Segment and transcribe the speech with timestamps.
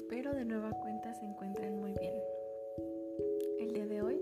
[0.00, 2.14] Espero de nueva cuenta se encuentren muy bien.
[3.58, 4.18] El día de hoy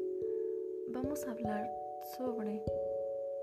[0.89, 1.71] vamos a hablar
[2.17, 2.65] sobre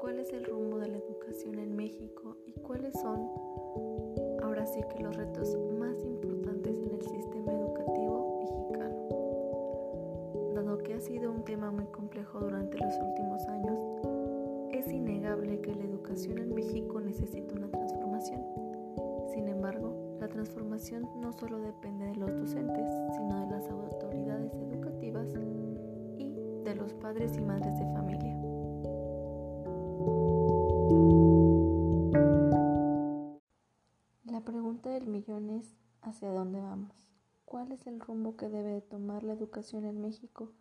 [0.02, 3.32] cuál es el rumbo de la educación en México y cuáles son
[4.44, 5.96] ahora sí que los retos más
[20.92, 25.28] no solo depende de los docentes, sino de las autoridades educativas
[26.20, 26.32] y
[26.64, 28.36] de los padres y madres de familia.
[34.26, 37.08] La pregunta del millón es ¿hacia dónde vamos?
[37.46, 40.52] ¿Cuál es el rumbo que debe de tomar la educación en México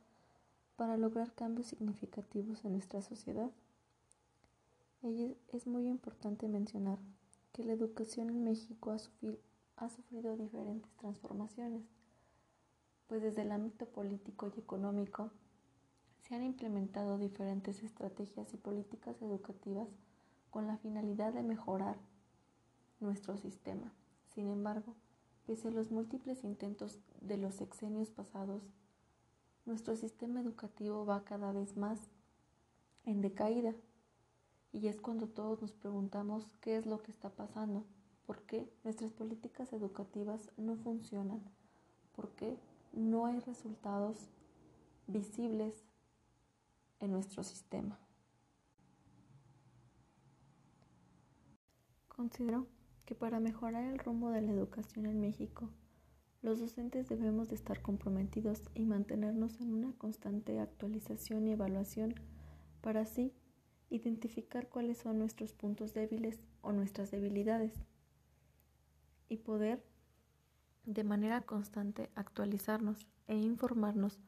[0.76, 3.50] para lograr cambios significativos en nuestra sociedad?
[5.52, 6.98] es muy importante mencionar
[7.52, 9.36] que la educación en México ha sufrido,
[9.76, 11.82] ha sufrido diferentes transformaciones,
[13.06, 15.30] pues desde el ámbito político y económico
[16.22, 19.88] se han implementado diferentes estrategias y políticas educativas
[20.50, 21.96] con la finalidad de mejorar
[23.00, 23.92] nuestro sistema.
[24.34, 24.94] Sin embargo,
[25.46, 28.62] pese a los múltiples intentos de los sexenios pasados,
[29.66, 31.98] nuestro sistema educativo va cada vez más
[33.04, 33.74] en decaída.
[34.72, 37.84] Y es cuando todos nos preguntamos qué es lo que está pasando,
[38.26, 41.42] por qué nuestras políticas educativas no funcionan,
[42.14, 42.58] por qué
[42.92, 44.30] no hay resultados
[45.06, 45.84] visibles
[47.00, 47.98] en nuestro sistema.
[52.08, 52.66] Considero
[53.04, 55.68] que para mejorar el rumbo de la educación en México,
[56.40, 62.14] los docentes debemos de estar comprometidos y mantenernos en una constante actualización y evaluación
[62.80, 63.32] para así
[63.90, 67.72] identificar cuáles son nuestros puntos débiles o nuestras debilidades
[69.28, 69.82] y poder
[70.84, 74.18] de manera constante actualizarnos e informarnos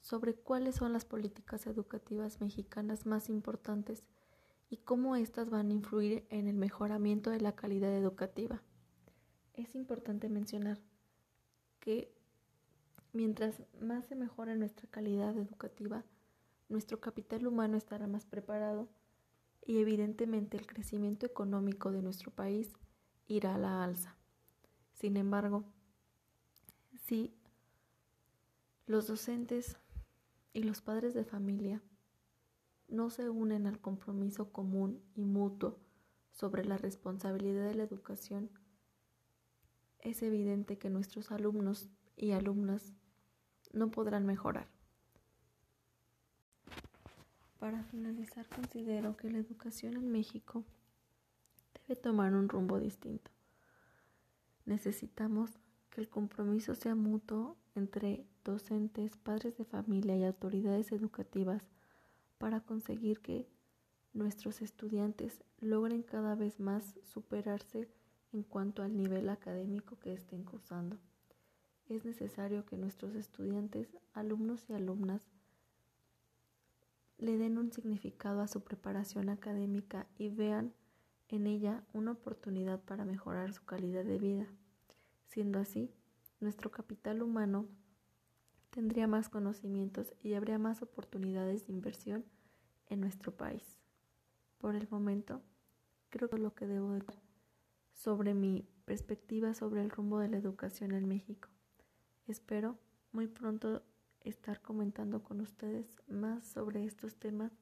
[0.00, 4.04] sobre cuáles son las políticas educativas mexicanas más importantes
[4.70, 8.62] y cómo éstas van a influir en el mejoramiento de la calidad educativa.
[9.54, 10.78] Es importante mencionar
[11.80, 12.14] que
[13.12, 16.04] mientras más se mejore nuestra calidad educativa,
[16.68, 18.88] nuestro capital humano estará más preparado
[19.66, 22.72] y evidentemente el crecimiento económico de nuestro país
[23.26, 24.16] irá a la alza.
[24.98, 25.64] Sin embargo,
[27.04, 27.32] si
[28.86, 29.76] los docentes
[30.52, 31.80] y los padres de familia
[32.88, 35.78] no se unen al compromiso común y mutuo
[36.32, 38.50] sobre la responsabilidad de la educación,
[40.00, 42.92] es evidente que nuestros alumnos y alumnas
[43.72, 44.66] no podrán mejorar.
[47.60, 50.64] Para finalizar, considero que la educación en México
[51.86, 53.37] debe tomar un rumbo distinto.
[54.68, 55.58] Necesitamos
[55.88, 61.62] que el compromiso sea mutuo entre docentes, padres de familia y autoridades educativas
[62.36, 63.48] para conseguir que
[64.12, 67.88] nuestros estudiantes logren cada vez más superarse
[68.34, 70.98] en cuanto al nivel académico que estén cursando.
[71.88, 75.22] Es necesario que nuestros estudiantes, alumnos y alumnas
[77.16, 80.74] le den un significado a su preparación académica y vean
[81.28, 84.46] en ella una oportunidad para mejorar su calidad de vida.
[85.26, 85.90] Siendo así,
[86.40, 87.66] nuestro capital humano
[88.70, 92.24] tendría más conocimientos y habría más oportunidades de inversión
[92.86, 93.78] en nuestro país.
[94.58, 95.42] Por el momento,
[96.10, 97.20] creo que lo que debo decir
[97.92, 101.48] sobre mi perspectiva sobre el rumbo de la educación en México.
[102.26, 102.78] Espero
[103.12, 103.82] muy pronto
[104.20, 107.52] estar comentando con ustedes más sobre estos temas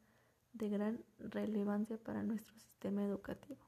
[0.56, 3.60] de gran relevancia para nuestro sistema educativo.